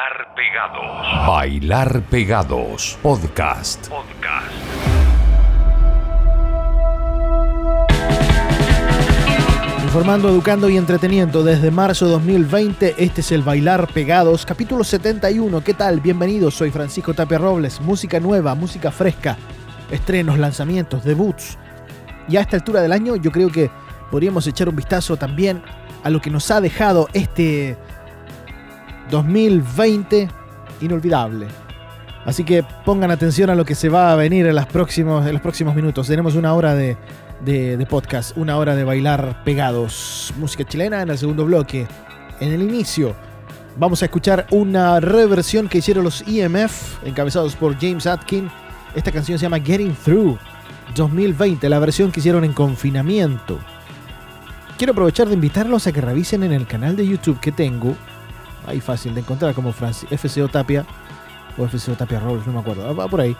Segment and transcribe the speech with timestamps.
[0.00, 1.26] Bailar Pegados.
[1.26, 2.98] Bailar Pegados.
[3.02, 3.88] Podcast.
[3.88, 4.50] Podcast.
[9.84, 15.62] Informando, educando y entreteniendo desde marzo 2020, este es el Bailar Pegados, capítulo 71.
[15.62, 16.00] ¿Qué tal?
[16.00, 17.82] Bienvenidos, soy Francisco Tapia Robles.
[17.82, 19.36] Música nueva, música fresca,
[19.90, 21.58] estrenos, lanzamientos, debuts.
[22.26, 23.70] Y a esta altura del año yo creo que
[24.10, 25.62] podríamos echar un vistazo también
[26.02, 27.76] a lo que nos ha dejado este
[29.10, 30.28] 2020
[30.80, 31.46] inolvidable.
[32.24, 36.06] Así que pongan atención a lo que se va a venir en, los próximos, minutos.
[36.06, 36.96] Tenemos una hora de,
[37.44, 40.32] de, podcast, una hora de bailar pegados.
[40.36, 41.86] Música chilena en el segundo bloque.
[42.40, 43.14] En el inicio
[43.78, 48.50] vamos a escuchar una reversión que hicieron los EMF, encabezados por James Atkin.
[48.94, 50.38] Esta canción se llama Getting Through
[50.94, 53.58] 2020, la versión que hicieron en confinamiento.
[54.76, 57.94] Quiero aprovechar de invitarlos a que revisen en el canal de YouTube que tengo
[58.66, 60.84] ahí fácil de encontrar como FCO Tapia
[61.58, 63.36] o FCO Tapia Rolls, no me acuerdo, va por ahí.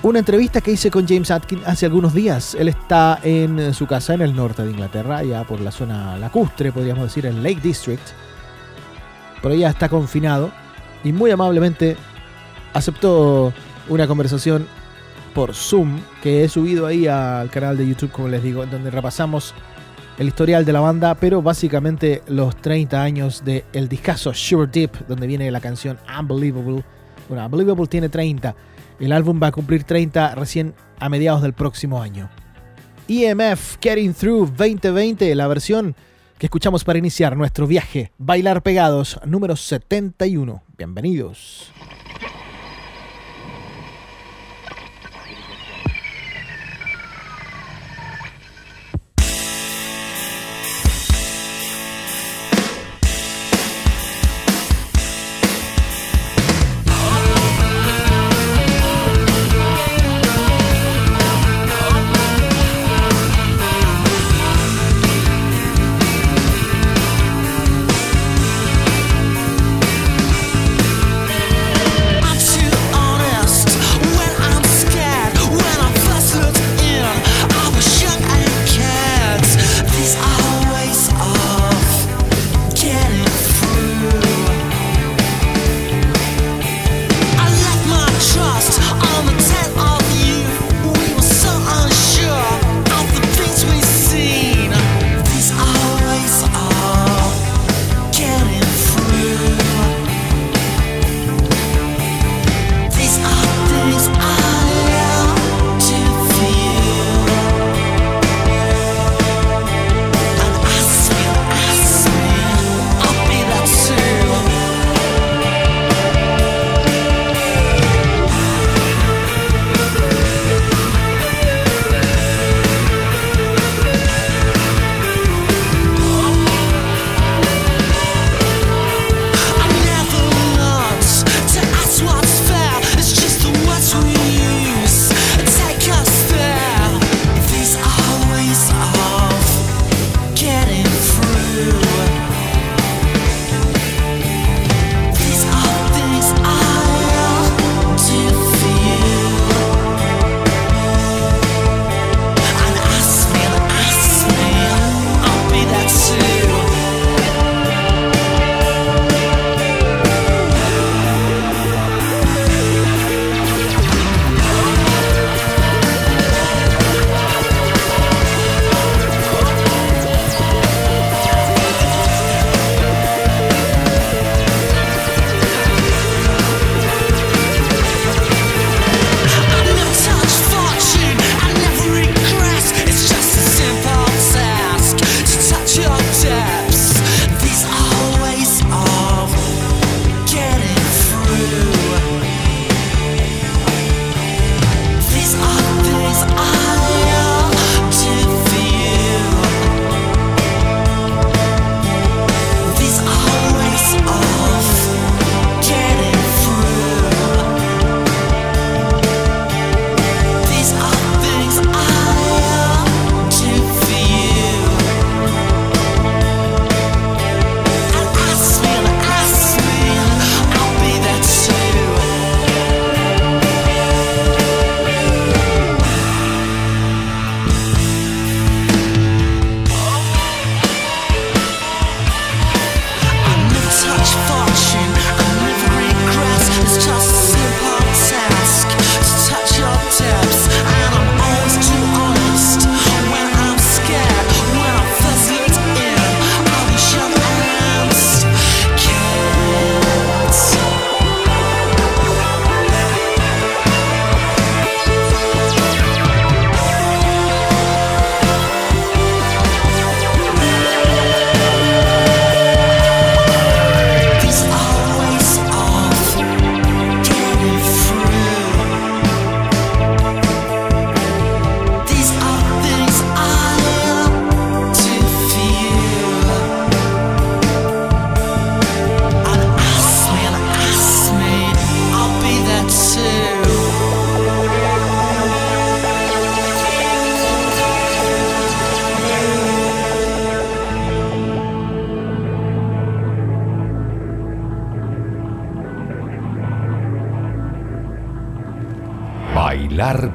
[0.00, 2.54] Una entrevista que hice con James Atkin hace algunos días.
[2.54, 6.70] Él está en su casa en el norte de Inglaterra, ya por la zona lacustre,
[6.70, 8.06] podríamos decir, en Lake District.
[9.42, 10.52] Por allá está confinado
[11.02, 11.96] y muy amablemente
[12.74, 13.52] aceptó
[13.88, 14.68] una conversación
[15.34, 18.90] por Zoom que he subido ahí al canal de YouTube, como les digo, en donde
[18.90, 19.52] repasamos
[20.18, 25.06] el historial de la banda, pero básicamente los 30 años del el discazo Sure Deep,
[25.06, 26.84] donde viene la canción Unbelievable.
[27.28, 28.54] Bueno, Unbelievable tiene 30.
[28.98, 32.28] El álbum va a cumplir 30 recién a mediados del próximo año.
[33.06, 35.94] EMF Getting Through 2020, la versión
[36.36, 38.10] que escuchamos para iniciar nuestro viaje.
[38.18, 40.62] Bailar Pegados, número 71.
[40.76, 41.70] Bienvenidos.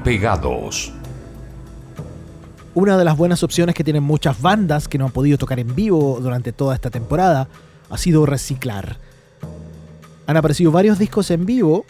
[0.03, 0.91] Pegados.
[2.73, 5.73] Una de las buenas opciones que tienen muchas bandas que no han podido tocar en
[5.73, 7.47] vivo durante toda esta temporada
[7.89, 8.97] ha sido reciclar.
[10.27, 11.85] Han aparecido varios discos en vivo.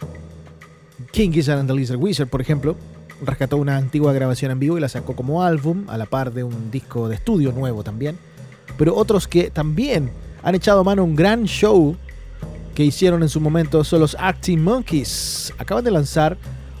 [1.10, 2.76] King Gizzard and the Lizard Wizard, por ejemplo,
[3.20, 6.44] rescató una antigua grabación en vivo y la sacó como álbum, a la par de
[6.44, 8.16] un disco de estudio nuevo también.
[8.78, 10.12] Pero otros que también
[10.44, 11.96] han echado a mano un gran show
[12.72, 15.52] que hicieron en su momento son los Acting Monkeys.
[15.58, 16.38] Acaban de lanzar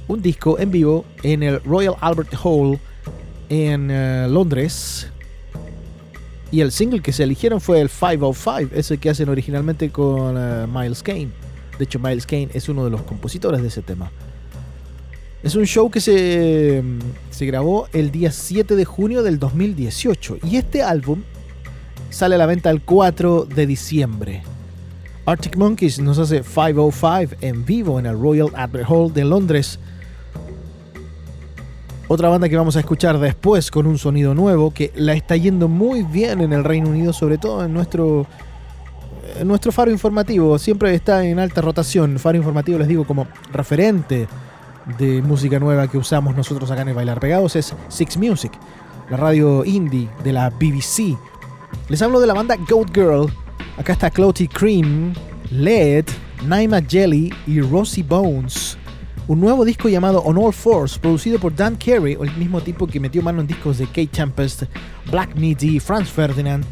[0.08, 2.78] un disco en vivo en el Royal Albert Hall
[3.48, 5.08] en eh, Londres.
[6.50, 10.66] Y el single que se eligieron fue el 505, ese que hacen originalmente con eh,
[10.66, 11.30] Miles Kane.
[11.78, 14.10] De hecho, Miles Kane es uno de los compositores de ese tema.
[15.42, 16.82] Es un show que se,
[17.30, 21.22] se grabó el día 7 de junio del 2018 y este álbum
[22.08, 24.42] sale a la venta el 4 de diciembre.
[25.26, 29.78] Arctic Monkeys nos hace 505 en vivo en el Royal Albert Hall de Londres.
[32.06, 35.68] Otra banda que vamos a escuchar después con un sonido nuevo que la está yendo
[35.68, 38.26] muy bien en el Reino Unido, sobre todo en nuestro
[39.42, 40.58] nuestro faro informativo.
[40.58, 42.18] Siempre está en alta rotación.
[42.18, 44.28] Faro informativo les digo como referente
[44.98, 48.52] de música nueva que usamos nosotros acá en el Bailar Pegados es Six Music,
[49.10, 51.16] la radio indie de la BBC.
[51.88, 53.32] Les hablo de la banda Goat Girl.
[53.78, 55.14] Acá está Clouty Cream,
[55.50, 56.04] Led,
[56.46, 58.78] Naima Jelly y Rosy Bones.
[59.26, 63.00] Un nuevo disco llamado On All Fours, producido por Dan Carey, el mismo tipo que
[63.00, 64.64] metió mano en discos de Kate Tempest,
[65.10, 66.62] Black Midi, Franz Ferdinand.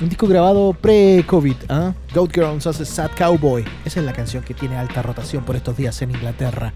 [0.00, 1.54] Un disco grabado pre-COVID.
[1.68, 1.92] ¿ah?
[2.12, 3.64] Goat Girl nos hace Sad Cowboy.
[3.84, 6.72] Esa es la canción que tiene alta rotación por estos días en Inglaterra.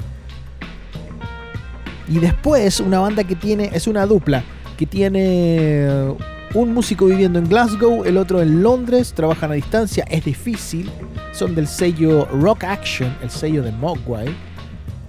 [2.06, 4.44] Y después una banda que tiene, es una dupla,
[4.76, 6.14] que tiene
[6.54, 10.88] un músico viviendo en Glasgow, el otro en Londres, trabajan a distancia, es difícil,
[11.32, 14.28] son del sello Rock Action, el sello de Mogwai,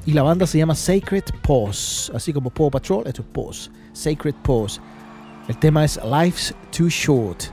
[0.09, 4.33] y la banda se llama Sacred Pause, así como Paw Patrol, esto es Pause, Sacred
[4.41, 4.81] Pause.
[5.47, 7.43] El tema es Life's Too Short.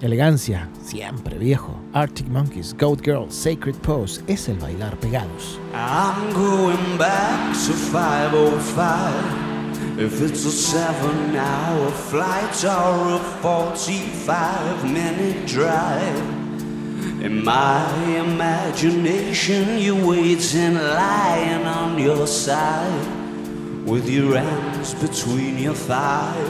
[0.00, 1.74] Elegancia, siempre viejo.
[1.94, 5.58] Arctic Monkeys, Goat Girl, Sacred Pose, es el bailar pegados.
[5.74, 9.98] I'm going back to 505.
[9.98, 16.39] If it's a seven hour flight or a 45 minute drive.
[17.20, 17.84] In my
[18.16, 23.06] imagination, you're waiting, lying on your side,
[23.84, 26.48] with your hands between your thighs.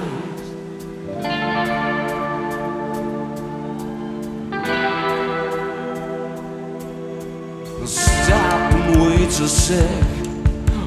[7.85, 10.05] Stop and wait a sec.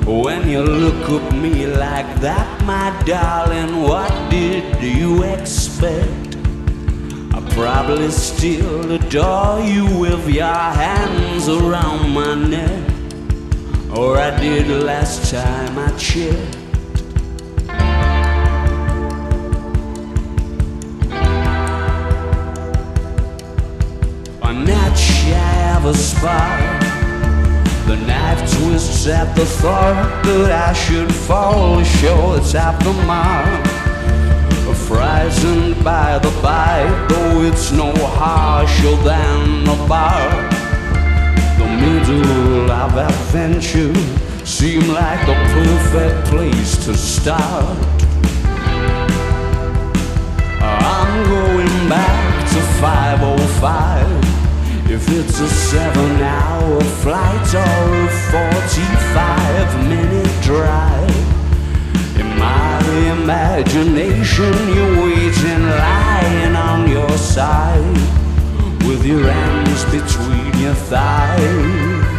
[0.08, 6.33] When you look at me like that, my darling, what did you expect?
[7.54, 12.90] I probably still adore you with your hands around my neck,
[13.96, 16.58] or I did last time I checked.
[24.42, 26.82] I'm not shy a spark.
[27.86, 33.73] The knife twists at the thought that I should fall short at the mark.
[34.94, 40.30] Frightened by the bite, though it's no harsher than a bar.
[41.58, 43.92] The middle of adventure
[44.46, 47.76] seemed like the perfect place to start.
[50.62, 54.06] I'm going back to 505.
[54.92, 61.10] If it's a seven hour flight or a 45 minute drive.
[62.20, 62.80] In my
[63.12, 64.54] imagination,
[67.34, 67.98] side,
[68.86, 72.14] with your hands between your thighs.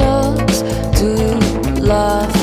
[0.00, 2.39] to love.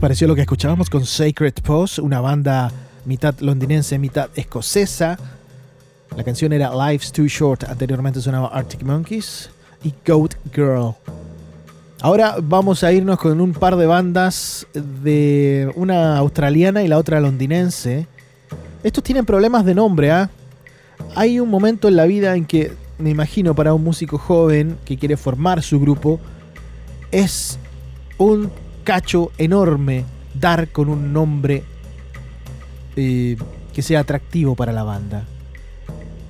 [0.00, 2.72] Pareció lo que escuchábamos con Sacred Pose, una banda
[3.04, 5.18] mitad londinense, mitad escocesa?
[6.16, 9.50] La canción era Life's Too Short, anteriormente sonaba Arctic Monkeys
[9.84, 10.94] y Goat Girl.
[12.00, 17.20] Ahora vamos a irnos con un par de bandas de una australiana y la otra
[17.20, 18.06] londinense.
[18.82, 20.30] Estos tienen problemas de nombre, ¿ah?
[21.14, 24.96] Hay un momento en la vida en que, me imagino, para un músico joven que
[24.96, 26.18] quiere formar su grupo,
[27.10, 27.58] es
[28.16, 28.50] un
[28.90, 31.62] cacho enorme dar con un nombre
[32.96, 33.36] eh,
[33.72, 35.26] que sea atractivo para la banda.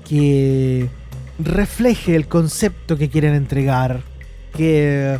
[0.06, 0.90] Que
[1.38, 4.02] refleje el concepto que quieren entregar.
[4.54, 5.18] Que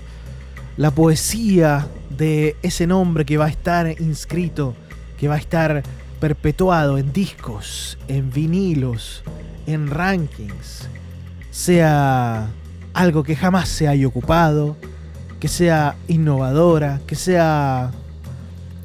[0.77, 4.75] la poesía de ese nombre que va a estar inscrito,
[5.17, 5.83] que va a estar
[6.21, 9.23] perpetuado en discos, en vinilos,
[9.67, 10.91] en rankings,
[11.51, 12.51] sea
[12.93, 14.77] algo que jamás se haya ocupado,
[15.41, 17.91] que sea innovadora, que sea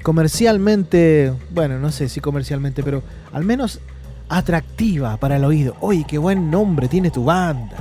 [0.01, 3.81] comercialmente, bueno, no sé si comercialmente, pero al menos
[4.29, 5.75] atractiva para el oído.
[5.81, 7.75] Oye, qué buen nombre tiene tu banda.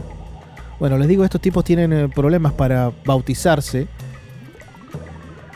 [0.81, 3.87] Bueno, les digo, estos tipos tienen eh, problemas para bautizarse.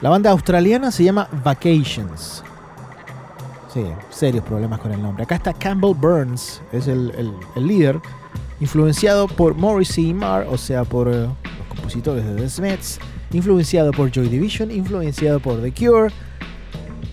[0.00, 2.44] La banda australiana se llama Vacations.
[3.74, 5.24] Sí, serios problemas con el nombre.
[5.24, 7.12] Acá está Campbell Burns, es el,
[7.56, 8.00] líder,
[8.60, 11.28] influenciado por Morrissey y Marr, o sea, por eh,
[11.78, 12.98] compositores de The Smiths,
[13.32, 16.12] influenciado por Joy Division, influenciado por The Cure.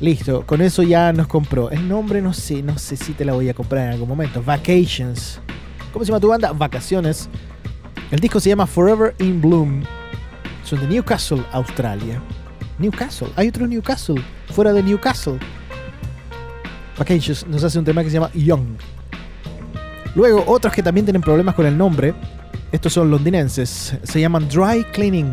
[0.01, 1.69] Listo, con eso ya nos compró.
[1.69, 4.43] El nombre no sé, no sé si te la voy a comprar en algún momento.
[4.43, 5.39] Vacations.
[5.93, 6.51] ¿Cómo se llama tu banda?
[6.51, 7.29] Vacaciones.
[8.11, 9.83] El disco se llama Forever in Bloom.
[10.63, 12.21] Son de Newcastle, Australia.
[12.79, 13.29] Newcastle.
[13.35, 14.21] Hay otro Newcastle.
[14.49, 15.39] Fuera de Newcastle.
[16.97, 18.77] Vacations nos hace un tema que se llama Young.
[20.15, 22.13] Luego, otros que también tienen problemas con el nombre.
[22.71, 23.97] Estos son londinenses.
[24.03, 25.31] Se llaman Dry Cleaning.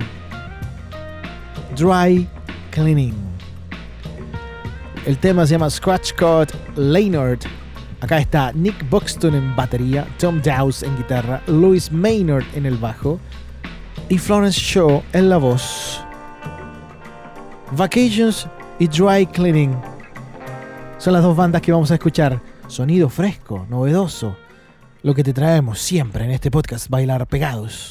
[1.77, 2.29] Dry
[2.71, 3.15] Cleaning.
[5.07, 7.41] El tema se llama Scratch Card Leonard.
[8.01, 13.21] Acá está Nick Buxton en batería, Tom Dowse en guitarra, Louis Maynard en el bajo
[14.09, 16.01] y Florence Shaw en la voz.
[17.77, 19.77] Vacations y Dry Cleaning
[20.99, 22.41] son las dos bandas que vamos a escuchar.
[22.69, 24.37] Sonido fresco, novedoso.
[25.03, 27.91] Lo que te traemos siempre en este podcast Bailar Pegados.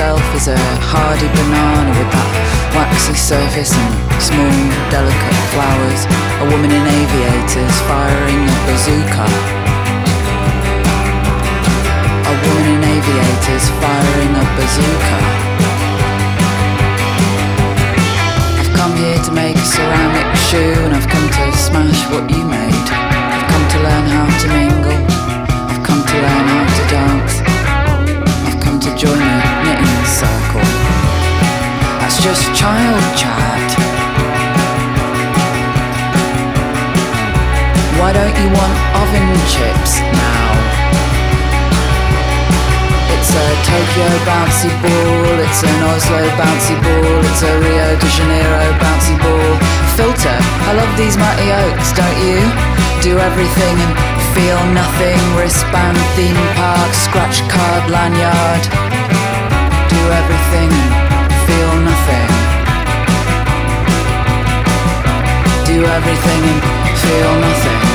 [0.00, 2.32] Myself as a hardy banana with that
[2.72, 4.56] waxy surface and small,
[4.88, 6.08] delicate flowers.
[6.40, 9.28] A woman in aviators firing a bazooka.
[12.32, 15.18] A woman in aviators firing a bazooka.
[18.56, 22.40] I've come here to make a ceramic shoe and I've come to smash what you
[22.48, 22.88] made.
[23.36, 25.00] I've come to learn how to mingle.
[25.68, 27.49] I've come to learn how to dance.
[32.20, 33.68] Just child chat.
[37.96, 40.48] Why don't you want oven chips now?
[43.16, 48.68] It's a Tokyo bouncy ball, it's an Oslo bouncy ball, it's a Rio de Janeiro
[48.76, 49.52] bouncy ball.
[49.96, 52.40] Filter, I love these mighty oaks, don't you?
[53.00, 53.94] Do everything and
[54.36, 55.20] feel nothing.
[55.40, 58.64] Wristband, theme park, scratch card, lanyard.
[59.88, 60.89] Do everything
[65.84, 66.42] everything
[66.86, 67.89] and feel nothing.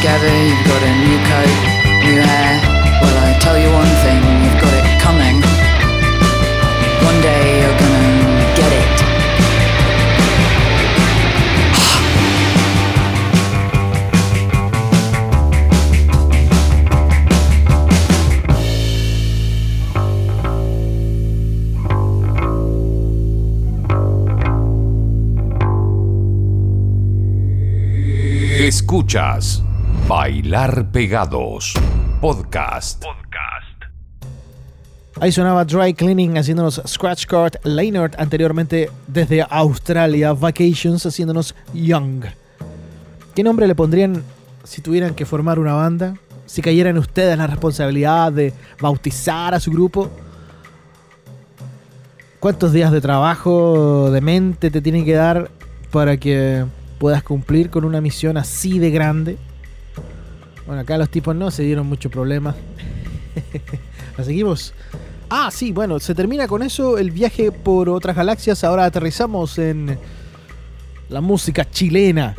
[0.00, 1.56] Together, you've got a new coat,
[2.06, 2.56] new hair.
[3.02, 5.36] Well, I tell you one thing, you've got it coming.
[7.04, 8.08] One day you're gonna
[8.56, 8.88] get it.
[28.66, 29.69] Escuchas
[30.10, 31.72] Bailar Pegados.
[32.20, 33.04] Podcast.
[35.20, 42.24] Ahí sonaba Dry Cleaning haciéndonos Scratch Card, Leonard anteriormente desde Australia, Vacations haciéndonos Young.
[43.36, 44.24] ¿Qué nombre le pondrían
[44.64, 46.16] si tuvieran que formar una banda?
[46.44, 50.10] Si cayeran ustedes la responsabilidad de bautizar a su grupo.
[52.40, 55.52] ¿Cuántos días de trabajo, de mente te tienen que dar
[55.92, 56.64] para que
[56.98, 59.38] puedas cumplir con una misión así de grande?
[60.66, 62.54] Bueno, acá los tipos no se dieron mucho problema.
[64.18, 64.74] ¿La seguimos?
[65.28, 68.64] Ah, sí, bueno, se termina con eso el viaje por otras galaxias.
[68.64, 69.98] Ahora aterrizamos en
[71.08, 72.34] la música chilena.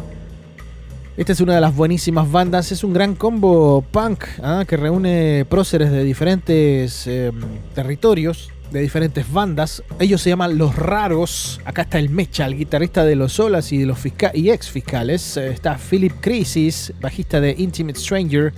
[1.17, 2.71] Esta es una de las buenísimas bandas.
[2.71, 4.65] Es un gran combo punk ¿ah?
[4.67, 7.31] que reúne próceres de diferentes eh,
[7.75, 9.84] territorios, de diferentes bandas.
[9.99, 11.60] Ellos se llaman Los Raros.
[11.65, 14.69] Acá está el Mecha, el guitarrista de Los Solas y de los fisca y ex
[14.69, 15.38] fiscales.
[15.38, 18.53] Eh, está Philip Crisis, bajista de Intimate Stranger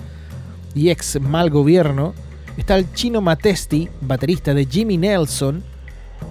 [0.76, 2.13] y ex Mal Gobierno.
[2.58, 5.63] Está el Chino Matesti, baterista de Jimmy Nelson.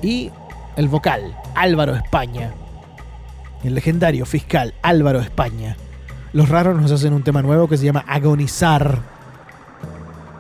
[0.01, 0.31] Y
[0.77, 2.55] el vocal, Álvaro España.
[3.65, 5.77] El legendario fiscal Álvaro España.
[6.33, 9.03] Los raros nos hacen un tema nuevo que se llama Agonizar.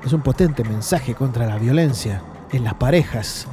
[0.05, 3.47] Es un potente mensaje contra la violencia en las parejas.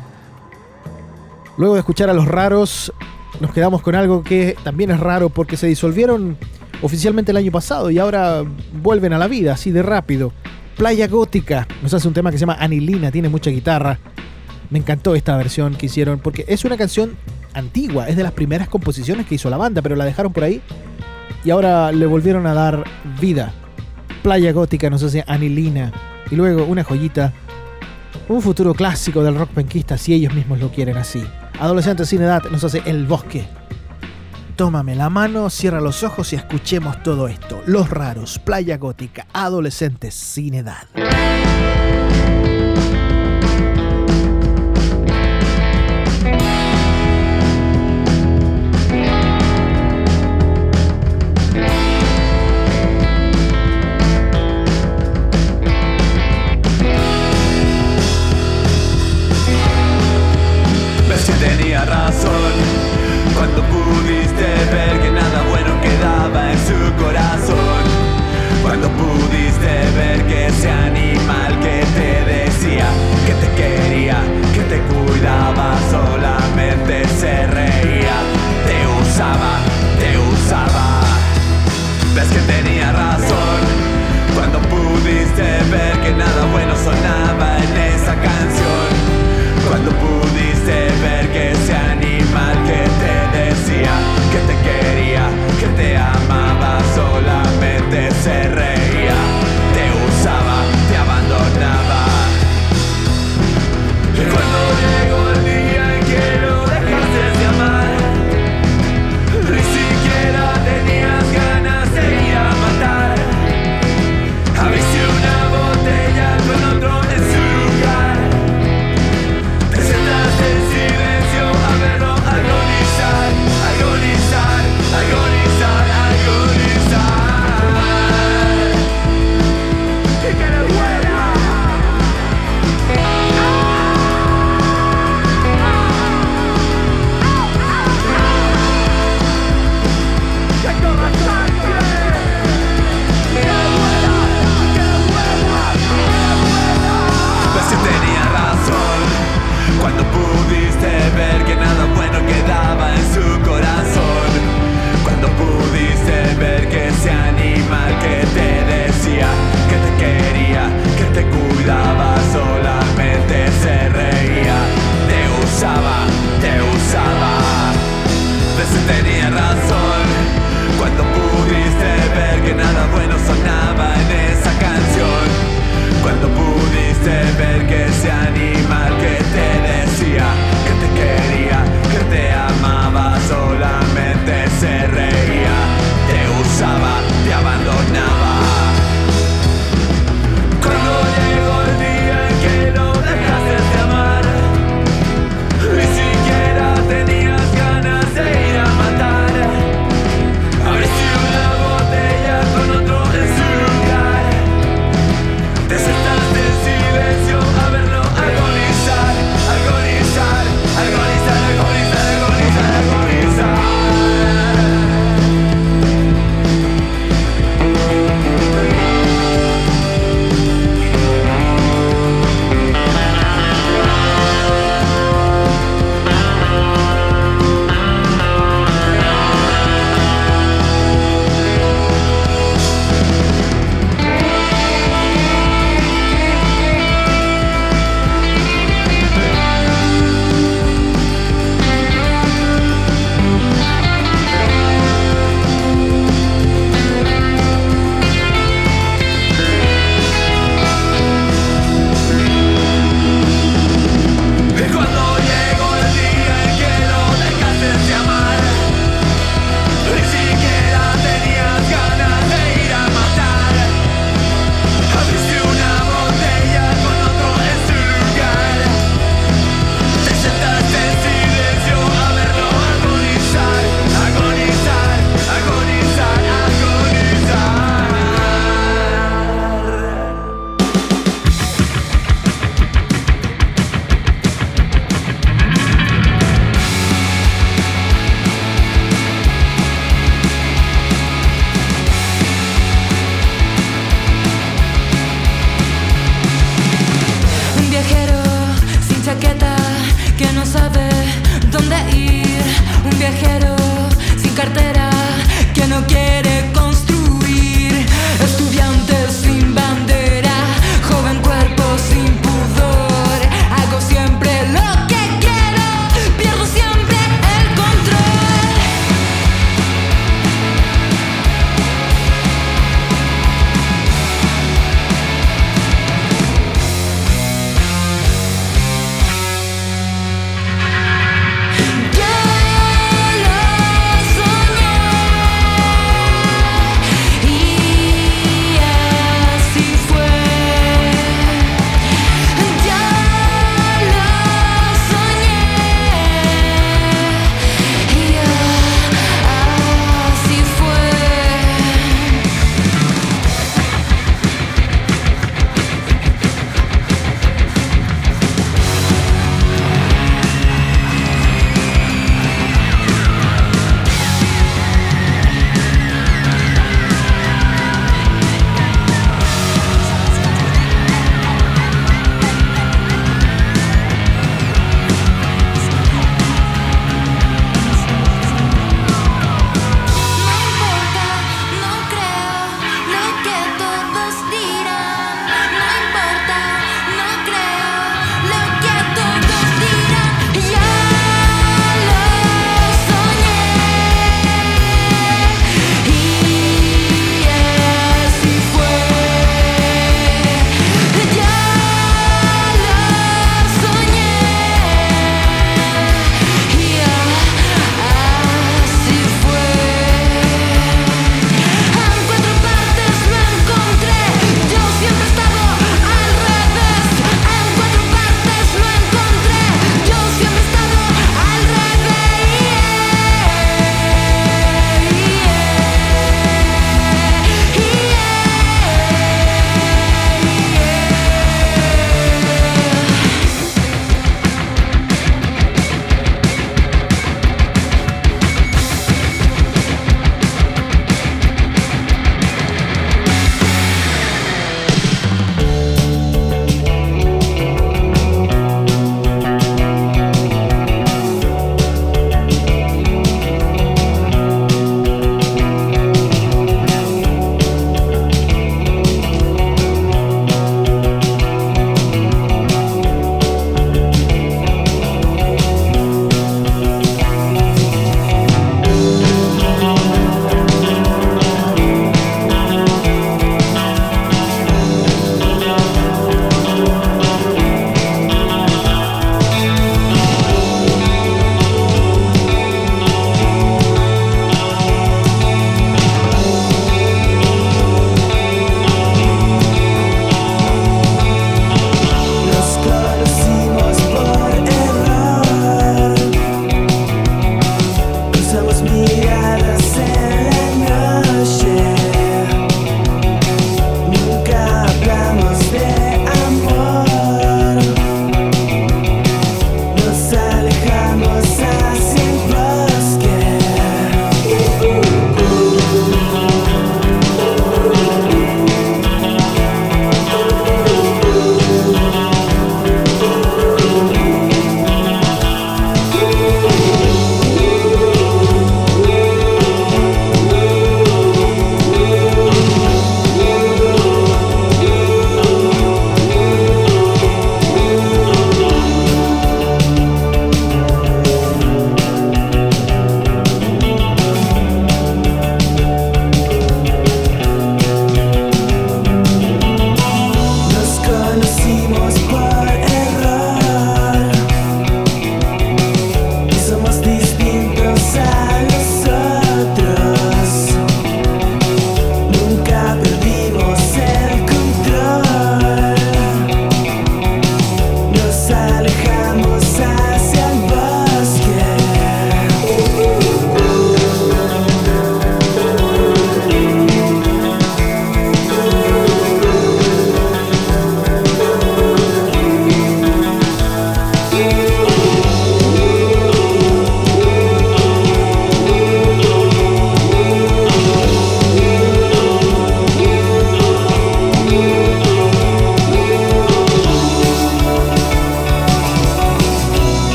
[1.58, 2.94] Luego de escuchar a los raros,
[3.40, 6.38] nos quedamos con algo que también es raro porque se disolvieron
[6.82, 8.44] oficialmente el año pasado y ahora
[8.82, 10.32] vuelven a la vida así de rápido.
[10.78, 14.00] Playa Gótica nos hace un tema que se llama Anilina, tiene mucha guitarra.
[14.70, 17.18] Me encantó esta versión que hicieron porque es una canción
[17.54, 20.62] antigua, es de las primeras composiciones que hizo la banda, pero la dejaron por ahí
[21.44, 22.84] y ahora le volvieron a dar
[23.20, 23.54] vida.
[24.24, 25.92] Playa Gótica nos hace Anilina
[26.30, 27.34] y luego una joyita,
[28.30, 31.24] un futuro clásico del rock penquista si ellos mismos lo quieren así.
[31.60, 33.48] Adolescentes sin edad nos hace El Bosque.
[34.56, 37.62] Tómame la mano, cierra los ojos y escuchemos todo esto.
[37.66, 40.88] Los raros, Playa Gótica, adolescentes sin edad.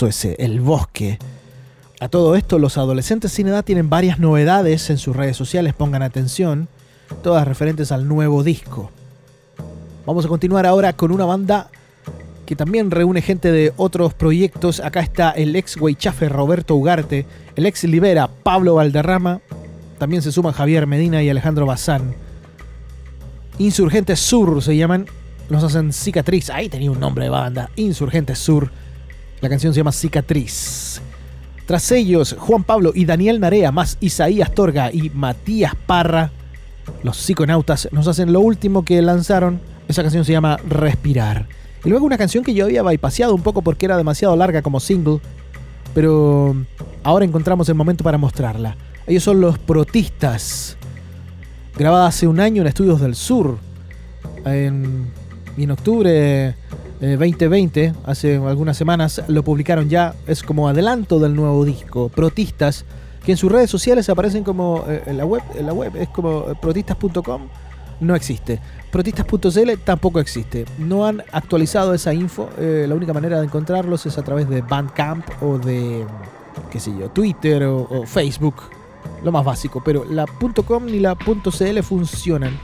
[0.00, 1.18] Ese, El Bosque.
[2.00, 6.02] A todo esto, los adolescentes sin edad tienen varias novedades en sus redes sociales, pongan
[6.02, 6.68] atención,
[7.22, 8.90] todas referentes al nuevo disco.
[10.06, 11.70] Vamos a continuar ahora con una banda
[12.46, 14.80] que también reúne gente de otros proyectos.
[14.80, 19.40] Acá está el ex Weichafe Roberto Ugarte, el ex Libera Pablo Valderrama,
[19.98, 22.16] también se suman Javier Medina y Alejandro Bazán.
[23.58, 25.06] Insurgentes Sur se llaman,
[25.48, 26.50] nos hacen Cicatriz.
[26.50, 28.72] Ahí tenía un nombre de banda, Insurgentes Sur.
[29.42, 31.02] La canción se llama Cicatriz.
[31.66, 36.30] Tras ellos, Juan Pablo y Daniel Narea, más Isaías Torga y Matías Parra,
[37.02, 39.60] los psiconautas, nos hacen lo último que lanzaron.
[39.88, 41.48] Esa canción se llama Respirar.
[41.84, 44.78] Y luego una canción que yo había bypaseado un poco porque era demasiado larga como
[44.78, 45.18] single,
[45.92, 46.54] pero
[47.02, 48.76] ahora encontramos el momento para mostrarla.
[49.08, 50.76] Ellos son los Protistas,
[51.76, 53.58] grabada hace un año en Estudios del Sur,
[54.44, 55.10] en,
[55.56, 56.54] y en octubre
[57.02, 62.84] eh, 2020, hace algunas semanas, lo publicaron ya, es como adelanto del nuevo disco, Protistas,
[63.24, 66.08] que en sus redes sociales aparecen como eh, en la web, en la web es
[66.08, 67.48] como eh, protistas.com,
[68.00, 68.58] no existe.
[68.90, 70.64] Protistas.cl tampoco existe.
[70.78, 72.50] No han actualizado esa info.
[72.58, 76.04] eh, la única manera de encontrarlos es a través de Bandcamp o de,
[76.70, 78.56] qué sé yo, Twitter o, o Facebook.
[79.24, 79.82] Lo más básico.
[79.84, 80.26] Pero la
[80.66, 82.58] .com ni la .cl funcionan.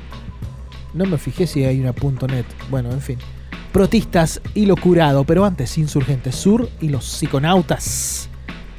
[0.93, 2.47] No me fijé si hay una .net.
[2.68, 3.18] Bueno, en fin.
[3.73, 5.25] Protistas y lo curado.
[5.25, 8.29] Pero antes, Insurgentes Sur y los psiconautas.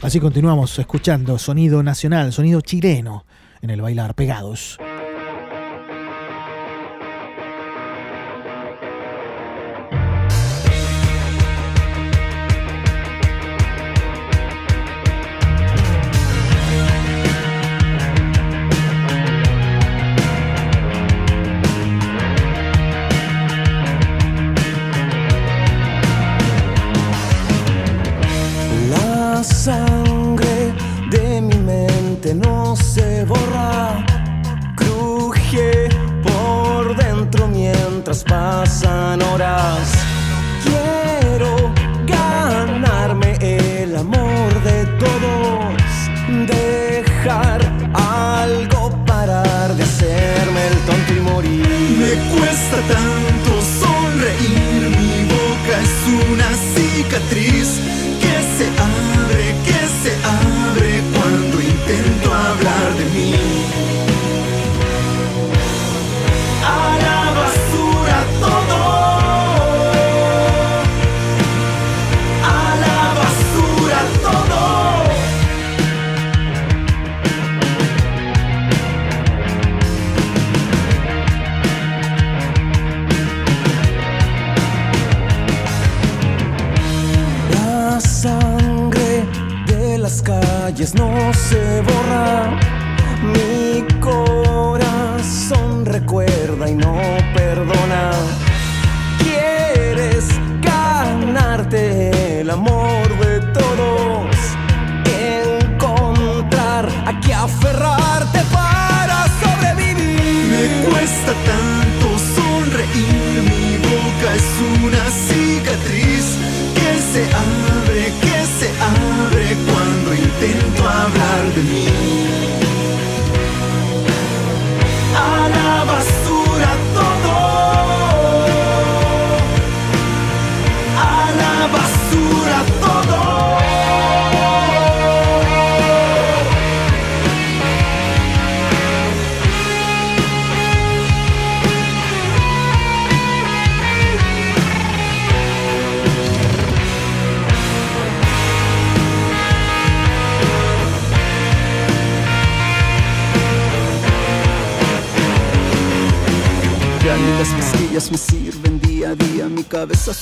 [0.01, 3.25] Así continuamos escuchando sonido nacional, sonido chileno
[3.61, 4.79] en el bailar pegados.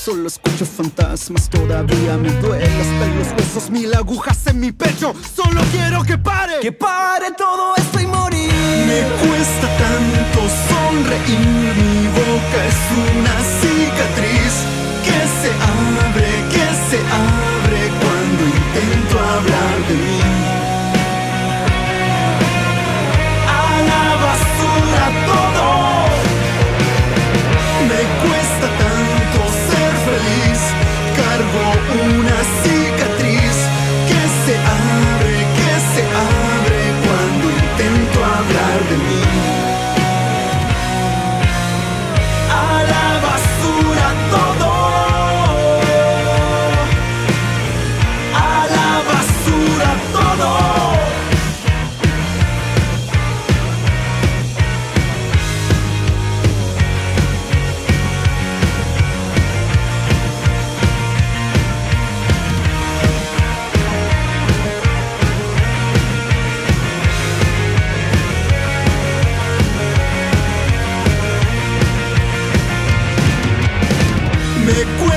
[0.08, 2.64] Solo escucho fantasmas Todavía me duele.
[2.64, 5.14] Hasta en los huesos Mil agujas en mi pecho.
[5.36, 6.60] Solo quiero que pare.
[6.60, 8.52] Que pare todo esto y morir.
[8.90, 11.74] Me cuesta tanto sonreír.
[11.76, 12.80] Mi boca es
[13.12, 14.47] una cicatriz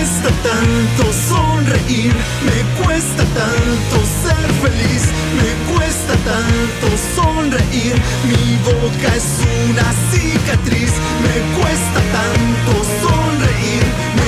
[0.02, 2.12] Me cuesta tanto sonreír,
[2.43, 5.04] me cuesta tanto ser feliz,
[5.38, 7.93] me cuesta tanto sonreír,
[8.26, 9.38] mi boca es
[9.70, 14.20] una cicatriz, me cuesta tanto sonreír.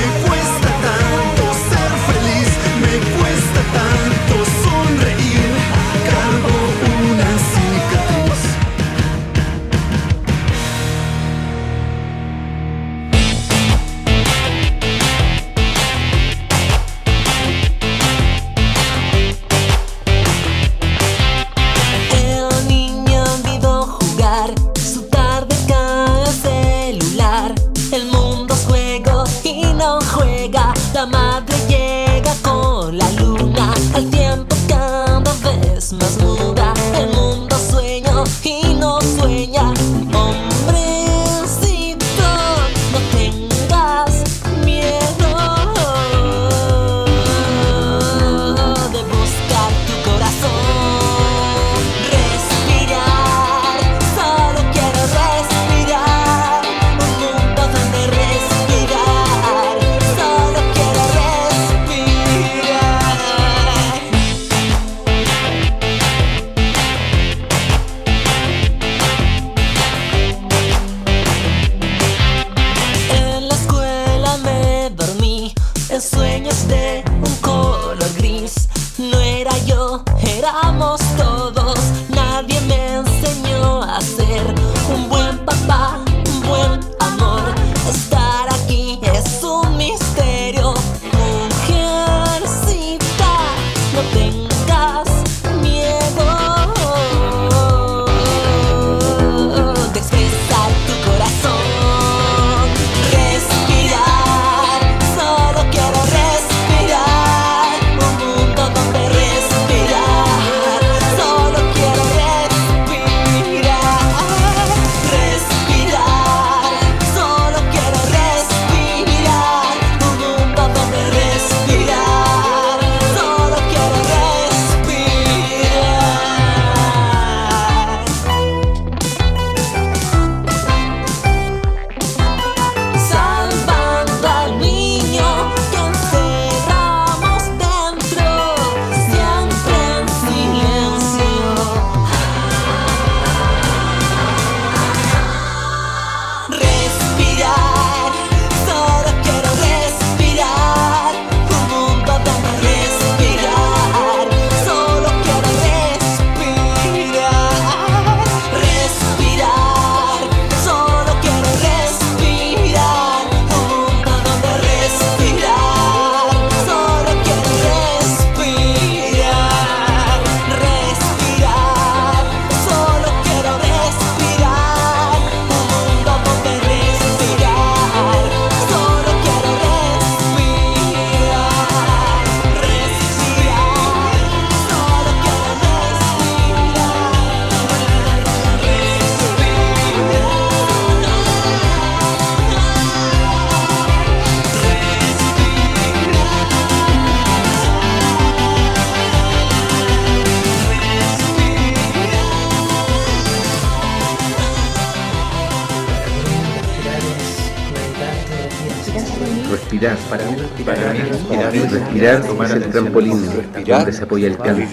[212.53, 213.21] el trampolín
[213.65, 214.67] donde se apoya el canto.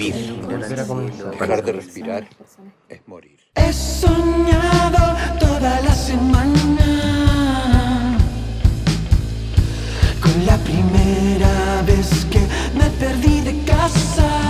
[1.38, 2.28] Parar de respirar
[2.88, 3.38] es morir.
[3.54, 6.88] He soñado toda la semana
[10.20, 12.40] con la primera vez que
[12.78, 14.49] me perdí de casa.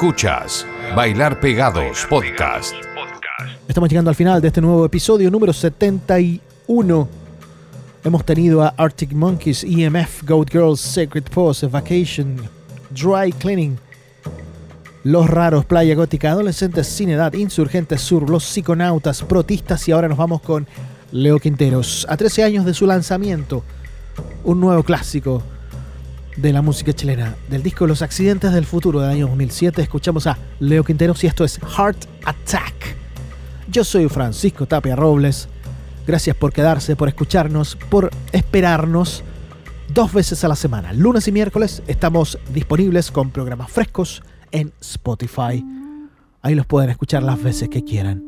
[0.00, 2.72] Escuchas Bailar Pegados Podcast.
[3.68, 7.08] Estamos llegando al final de este nuevo episodio número 71.
[8.02, 12.36] Hemos tenido a Arctic Monkeys, EMF, Goat Girls, Sacred Pose, Vacation,
[12.88, 13.78] Dry Cleaning,
[15.04, 20.16] Los Raros, Playa Gótica, Adolescentes Sin Edad, Insurgentes Sur, Los Psiconautas, Protistas y ahora nos
[20.16, 20.66] vamos con
[21.12, 22.06] Leo Quinteros.
[22.08, 23.62] A 13 años de su lanzamiento,
[24.44, 25.42] un nuevo clásico
[26.36, 27.36] de la música chilena.
[27.48, 31.44] Del disco Los Accidentes del Futuro del año 2007 escuchamos a Leo Quinteros y esto
[31.44, 32.96] es Heart Attack.
[33.70, 35.48] Yo soy Francisco Tapia Robles.
[36.06, 39.22] Gracias por quedarse, por escucharnos, por esperarnos
[39.92, 40.92] dos veces a la semana.
[40.92, 45.64] Lunes y miércoles estamos disponibles con programas frescos en Spotify.
[46.42, 48.24] Ahí los pueden escuchar las veces que quieran.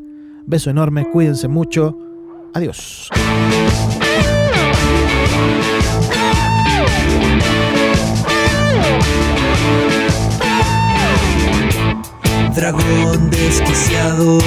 [0.47, 1.97] Beso enorme, cuídense mucho.
[2.55, 3.11] Adiós.
[12.55, 14.39] Dragón desquiciado,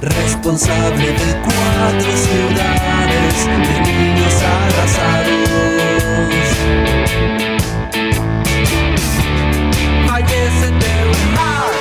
[0.00, 5.48] responsable de cuatro ciudades, de niños arrasados.
[10.06, 11.78] Fallece de un heart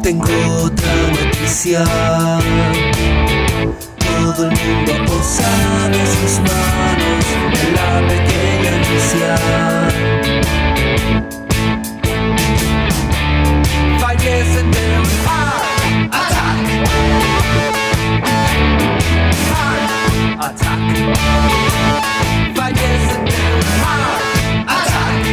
[0.00, 0.30] Tengo
[0.62, 1.84] otra noticia.
[3.98, 7.24] Todo el mundo ha posado sus manos
[7.62, 8.72] en la pequeña.
[13.98, 16.58] Fallece de un heart attack.
[19.50, 19.80] Heart
[20.38, 20.80] attack.
[22.54, 22.78] Heart
[23.76, 24.33] attack.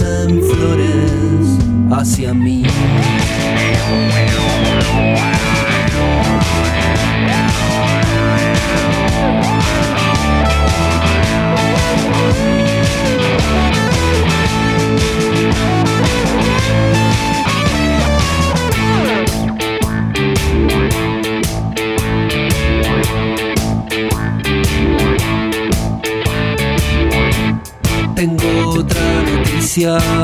[0.00, 1.58] Ella piensa en flores
[1.90, 2.62] hacia mí.
[29.86, 30.19] Noticia.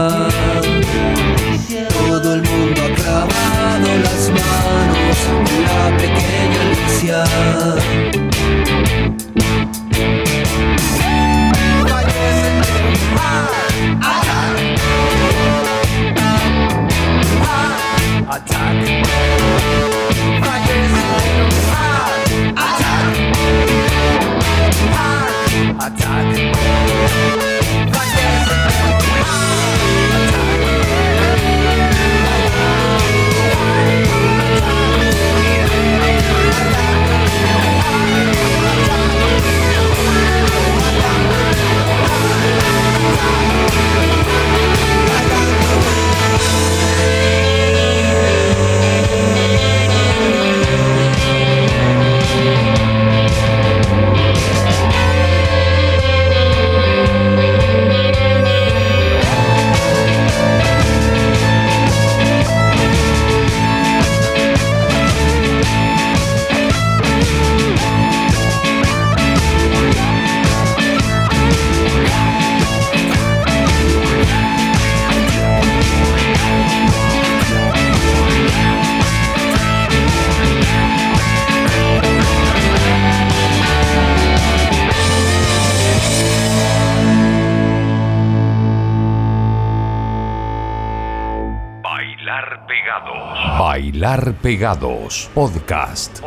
[95.07, 95.31] Bailar Pegados.
[95.35, 96.21] Bailar Pegados Podcast.
[96.21, 96.26] Podcast.